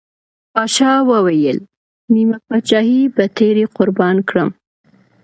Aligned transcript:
پاچا 0.53 0.91
وويل: 1.11 1.57
نيمه 2.13 2.37
پاچاهي 2.47 3.01
به 3.15 3.23
ترې 3.35 3.65
قربان 3.77 4.17
کړم. 4.29 4.49